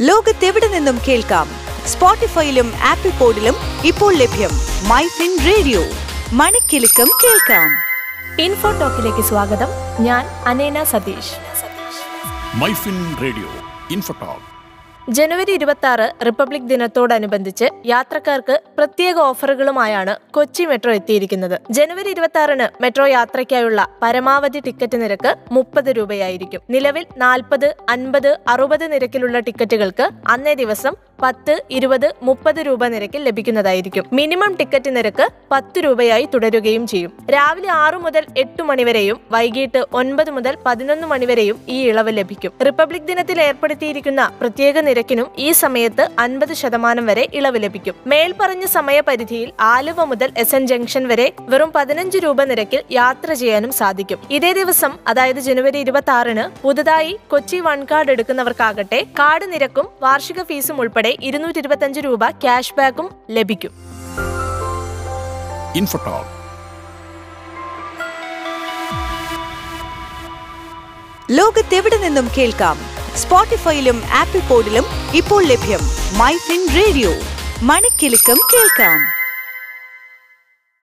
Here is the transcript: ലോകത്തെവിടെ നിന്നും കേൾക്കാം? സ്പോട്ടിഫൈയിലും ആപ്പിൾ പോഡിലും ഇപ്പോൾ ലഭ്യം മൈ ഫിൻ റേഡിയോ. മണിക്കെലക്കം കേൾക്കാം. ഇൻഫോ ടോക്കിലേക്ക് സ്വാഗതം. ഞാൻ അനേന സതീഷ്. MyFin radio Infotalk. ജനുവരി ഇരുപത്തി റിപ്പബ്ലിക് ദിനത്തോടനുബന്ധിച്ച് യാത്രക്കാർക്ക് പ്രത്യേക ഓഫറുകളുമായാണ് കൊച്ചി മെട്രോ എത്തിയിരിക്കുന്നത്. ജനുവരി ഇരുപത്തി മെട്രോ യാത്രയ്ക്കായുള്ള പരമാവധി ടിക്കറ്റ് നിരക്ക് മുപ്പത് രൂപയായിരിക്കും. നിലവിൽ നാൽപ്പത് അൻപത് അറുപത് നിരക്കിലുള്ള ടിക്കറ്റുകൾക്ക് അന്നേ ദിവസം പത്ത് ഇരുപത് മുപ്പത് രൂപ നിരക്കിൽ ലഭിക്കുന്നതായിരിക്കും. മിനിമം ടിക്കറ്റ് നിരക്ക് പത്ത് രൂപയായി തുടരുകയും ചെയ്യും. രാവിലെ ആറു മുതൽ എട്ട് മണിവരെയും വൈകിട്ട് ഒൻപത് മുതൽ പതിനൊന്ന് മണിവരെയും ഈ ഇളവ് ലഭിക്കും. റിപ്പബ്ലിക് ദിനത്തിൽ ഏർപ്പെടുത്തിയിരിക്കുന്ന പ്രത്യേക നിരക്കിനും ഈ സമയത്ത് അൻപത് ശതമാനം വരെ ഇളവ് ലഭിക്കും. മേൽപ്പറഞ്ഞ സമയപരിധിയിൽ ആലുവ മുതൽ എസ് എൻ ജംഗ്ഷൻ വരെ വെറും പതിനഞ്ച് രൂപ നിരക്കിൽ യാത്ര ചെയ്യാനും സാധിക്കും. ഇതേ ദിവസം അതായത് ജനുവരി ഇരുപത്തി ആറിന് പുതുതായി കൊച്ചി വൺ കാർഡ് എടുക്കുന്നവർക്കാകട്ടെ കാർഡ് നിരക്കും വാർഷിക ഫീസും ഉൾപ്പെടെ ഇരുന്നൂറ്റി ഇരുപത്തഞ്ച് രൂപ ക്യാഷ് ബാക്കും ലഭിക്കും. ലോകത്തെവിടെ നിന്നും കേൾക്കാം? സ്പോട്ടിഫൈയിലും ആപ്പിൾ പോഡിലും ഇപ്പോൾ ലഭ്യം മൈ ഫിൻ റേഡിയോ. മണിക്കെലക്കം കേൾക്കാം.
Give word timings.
ലോകത്തെവിടെ 0.00 0.68
നിന്നും 0.68 0.98
കേൾക്കാം? 1.08 1.48
സ്പോട്ടിഫൈയിലും 1.86 2.72
ആപ്പിൾ 2.84 3.10
പോഡിലും 3.10 3.54
ഇപ്പോൾ 3.84 4.14
ലഭ്യം 4.14 4.50
മൈ 4.88 5.06
ഫിൻ 5.06 5.38
റേഡിയോ. 5.46 5.82
മണിക്കെലക്കം 6.32 7.10
കേൾക്കാം. 7.24 7.70
ഇൻഫോ 8.42 8.70
ടോക്കിലേക്ക് 8.70 9.28
സ്വാഗതം. 9.28 9.66
ഞാൻ 10.00 10.26
അനേന 10.26 10.84
സതീഷ്. 10.84 11.32
MyFin 12.54 13.16
radio 13.22 13.48
Infotalk. 13.90 14.57
ജനുവരി 15.16 15.52
ഇരുപത്തി 15.52 15.86
റിപ്പബ്ലിക് 16.26 16.62
ദിനത്തോടനുബന്ധിച്ച് 16.62 17.64
യാത്രക്കാർക്ക് 17.86 18.60
പ്രത്യേക 18.78 19.18
ഓഫറുകളുമായാണ് 19.18 20.16
കൊച്ചി 20.32 20.64
മെട്രോ 20.64 20.92
എത്തിയിരിക്കുന്നത്. 20.92 21.60
ജനുവരി 21.70 22.10
ഇരുപത്തി 22.10 22.38
മെട്രോ 22.80 23.06
യാത്രയ്ക്കായുള്ള 23.06 23.88
പരമാവധി 24.02 24.60
ടിക്കറ്റ് 24.60 25.02
നിരക്ക് 25.02 25.36
മുപ്പത് 25.52 25.90
രൂപയായിരിക്കും. 25.96 26.60
നിലവിൽ 26.70 27.06
നാൽപ്പത് 27.16 27.74
അൻപത് 27.88 28.38
അറുപത് 28.48 28.92
നിരക്കിലുള്ള 28.92 29.38
ടിക്കറ്റുകൾക്ക് 29.38 30.10
അന്നേ 30.28 30.54
ദിവസം 30.54 30.94
പത്ത് 31.22 31.54
ഇരുപത് 31.70 32.14
മുപ്പത് 32.22 32.60
രൂപ 32.66 32.86
നിരക്കിൽ 32.86 33.22
ലഭിക്കുന്നതായിരിക്കും. 33.24 34.04
മിനിമം 34.12 34.52
ടിക്കറ്റ് 34.56 34.96
നിരക്ക് 34.96 35.28
പത്ത് 35.52 35.78
രൂപയായി 35.84 36.28
തുടരുകയും 36.34 36.86
ചെയ്യും. 36.86 37.12
രാവിലെ 37.30 37.70
ആറു 37.70 37.96
മുതൽ 37.96 38.26
എട്ട് 38.36 38.62
മണിവരെയും 38.62 39.20
വൈകിട്ട് 39.30 39.80
ഒൻപത് 39.92 40.30
മുതൽ 40.30 40.56
പതിനൊന്ന് 40.66 41.06
മണിവരെയും 41.06 41.56
ഈ 41.68 41.78
ഇളവ് 41.88 42.12
ലഭിക്കും. 42.18 42.52
റിപ്പബ്ലിക് 42.66 43.08
ദിനത്തിൽ 43.10 43.40
ഏർപ്പെടുത്തിയിരിക്കുന്ന 43.40 44.30
പ്രത്യേക 44.40 44.78
നിരക്കിനും 44.78 45.28
ഈ 45.38 45.48
സമയത്ത് 45.52 46.06
അൻപത് 46.18 46.52
ശതമാനം 46.52 47.06
വരെ 47.06 47.26
ഇളവ് 47.34 47.62
ലഭിക്കും. 47.62 47.94
മേൽപ്പറഞ്ഞ 48.06 48.66
സമയപരിധിയിൽ 48.66 49.52
ആലുവ 49.60 50.04
മുതൽ 50.04 50.32
എസ് 50.36 50.54
എൻ 50.54 50.66
ജംഗ്ഷൻ 50.66 51.06
വരെ 51.08 51.32
വെറും 51.40 51.72
പതിനഞ്ച് 51.74 52.18
രൂപ 52.18 52.44
നിരക്കിൽ 52.44 52.82
യാത്ര 52.90 53.32
ചെയ്യാനും 53.32 53.72
സാധിക്കും. 53.72 54.18
ഇതേ 54.30 54.52
ദിവസം 54.52 54.92
അതായത് 55.06 55.40
ജനുവരി 55.48 55.78
ഇരുപത്തി 55.78 56.14
ആറിന് 56.18 56.46
പുതുതായി 56.62 57.18
കൊച്ചി 57.28 57.60
വൺ 57.60 57.86
കാർഡ് 57.90 58.10
എടുക്കുന്നവർക്കാകട്ടെ 58.10 59.02
കാർഡ് 59.18 59.52
നിരക്കും 59.52 59.88
വാർഷിക 60.02 60.42
ഫീസും 60.42 60.80
ഉൾപ്പെടെ 60.80 61.07
ഇരുന്നൂറ്റി 61.20 61.58
ഇരുപത്തഞ്ച് 61.58 62.00
രൂപ 62.00 62.30
ക്യാഷ് 62.30 62.74
ബാക്കും 62.74 63.10
ലഭിക്കും. 63.30 63.70
ലോകത്തെവിടെ 71.30 71.96
നിന്നും 71.96 72.28
കേൾക്കാം? 72.38 72.78
സ്പോട്ടിഫൈയിലും 73.16 74.02
ആപ്പിൾ 74.14 74.40
പോഡിലും 74.40 74.84
ഇപ്പോൾ 75.14 75.44
ലഭ്യം 75.44 75.80
മൈ 76.18 76.36
ഫിൻ 76.36 76.68
റേഡിയോ. 76.76 77.10
മണിക്കെലക്കം 77.62 78.36
കേൾക്കാം. 78.54 79.17